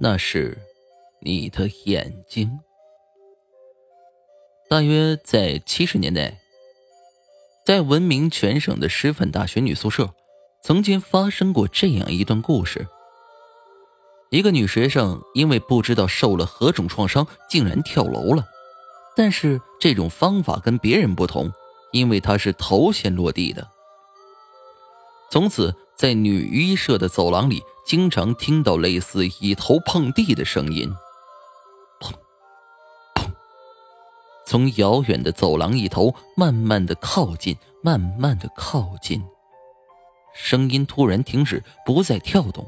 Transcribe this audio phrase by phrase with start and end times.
[0.00, 0.56] 那是
[1.20, 2.60] 你的眼睛。
[4.70, 6.38] 大约在七十年代，
[7.66, 10.14] 在闻名全省的师范大学女宿舍，
[10.62, 12.86] 曾经发生过这样一段故事：
[14.30, 18.46] 一个女学生因为不知道受了何种创伤，竟然跳楼了。
[19.16, 21.50] 但是这种方法跟别人不同，
[21.90, 23.68] 因为她是头先落地的。
[25.32, 30.94] 从此，在女医社的走廊里，经常听到类似以头碰地的声音，
[31.98, 32.12] 砰，
[33.14, 33.30] 砰，
[34.44, 39.24] 从遥远的走廊一头慢慢的靠近，慢慢的靠近。
[40.34, 42.66] 声音突然停止，不再跳动。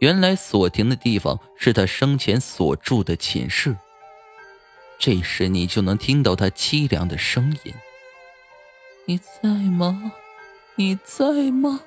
[0.00, 3.74] 原来所停的地方是他生前所住的寝室。
[4.98, 7.72] 这时，你就能听到他凄凉的声音
[9.08, 10.12] ：“你在吗？
[10.76, 11.80] 你在吗？”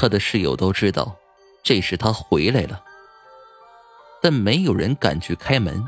[0.00, 1.14] 他的室友都知道，
[1.62, 2.82] 这时他回来了，
[4.22, 5.84] 但没有人敢去开门。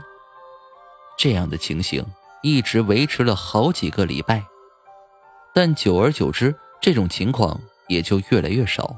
[1.17, 2.05] 这样的情形
[2.43, 4.45] 一直维持了好几个礼拜，
[5.55, 8.95] 但久而久之，这种情况也就越来越少。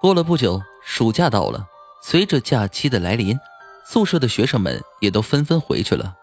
[0.00, 1.68] 过了不久，暑假到了，
[2.02, 3.38] 随着假期的来临。
[3.86, 6.16] 宿舍的学生们也都纷纷回去了，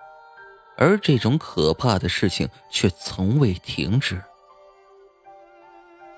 [0.75, 4.21] 而这种可怕的事情却从未停止。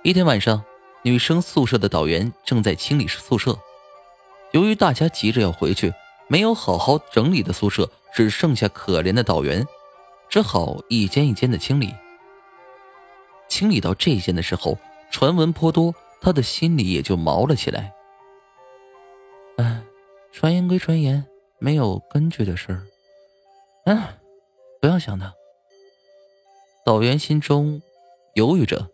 [0.06, 0.62] 一天晚上，
[1.04, 3.58] 女生宿舍的导员正在清理宿舍，
[4.52, 5.94] 由于大家急着要回去，
[6.28, 9.66] 没有好好整理的宿舍只剩下可怜的导员，
[10.28, 11.96] 只好一间一间的清理。
[13.48, 14.78] 清理到这一间的时候，
[15.10, 17.94] 传闻颇多，他的心里也就毛了起来。
[19.56, 19.82] 哎，
[20.34, 21.26] 传言归传言。
[21.60, 22.84] 没有根据的事儿，
[23.86, 24.04] 嗯，
[24.82, 25.34] 不要想他。
[26.86, 27.82] 导员心中
[28.34, 28.90] 犹豫着，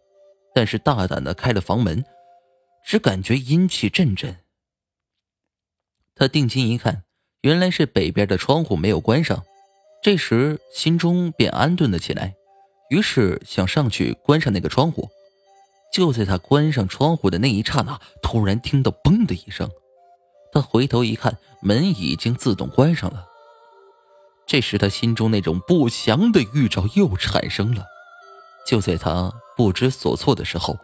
[0.59, 2.03] 但是大胆的开了房门，
[2.83, 4.39] 只感觉阴气阵阵。
[6.13, 7.03] 他定睛一看，
[7.43, 9.41] 原来是北边的窗户没有关上。
[10.03, 12.35] 这时心中便安顿了起来，
[12.89, 15.07] 于是想上去关上那个窗户。
[15.93, 19.71] 就在他关上窗户的那一刹那，突然听到“嘣”的一声。
[20.51, 23.25] 他回头一看，门已经自动关上了。
[24.45, 27.85] 这时，他心中那种不祥的预兆又产生了。
[28.67, 30.77] 就在他不知所措的时候，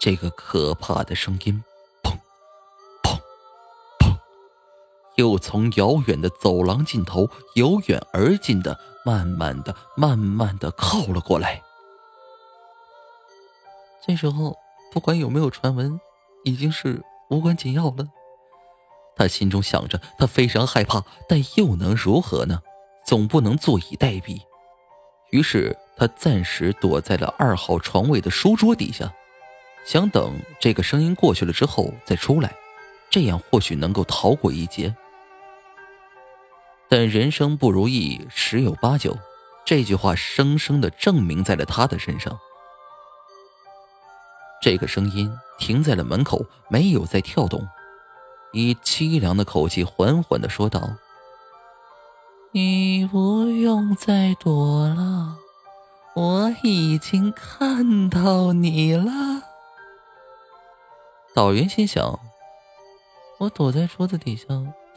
[0.00, 1.62] 这个可怕的声音，
[2.02, 2.12] 砰，
[3.02, 3.18] 砰，
[3.98, 4.16] 砰，
[5.16, 11.62] 又从遥远的走廊尽头由远而近的，慢慢的、慢慢的靠了过来。
[14.06, 14.56] 这时候，
[14.90, 16.00] 不管有没有传闻，
[16.44, 18.08] 已经是无关紧要了。
[19.14, 22.62] 他心中想着，他非常害怕，但又能如何呢？
[23.04, 24.40] 总不能坐以待毙。
[25.36, 29.12] 于是他暂时躲在了二号床位的书桌底下，
[29.84, 32.54] 想等这个声音过去了之后再出来，
[33.10, 34.96] 这样或许能够逃过一劫。
[36.88, 39.14] 但人生不如意十有八九，
[39.62, 42.38] 这句话生生的证明在了他的身上。
[44.62, 47.68] 这个声音停在了门口，没有再跳动。
[48.54, 50.96] 以凄凉的口气缓缓的说道
[52.52, 55.36] ：“你不用再躲了，
[56.14, 59.12] 我已经看到你了。”
[61.34, 62.18] 导员心想
[63.38, 64.46] ：“我躲在桌子底下，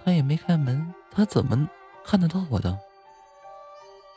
[0.03, 1.67] 他也没开门，他怎么
[2.05, 2.79] 看得到我的？”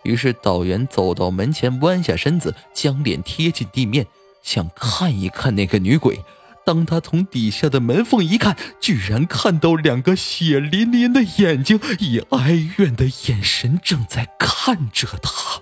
[0.05, 4.07] 于是导员走到门前，弯下身子，将脸贴近地面，
[4.43, 6.25] 想看一看那个女鬼。
[6.65, 15.61] 当他从底下的门缝一看，居然看到两个血淋淋的眼睛，以哀怨的眼神正在看着他。